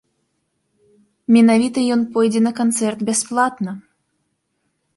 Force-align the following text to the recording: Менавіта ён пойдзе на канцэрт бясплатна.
Менавіта 1.35 1.79
ён 1.97 2.01
пойдзе 2.17 2.41
на 2.47 2.53
канцэрт 2.63 2.99
бясплатна. 3.13 3.71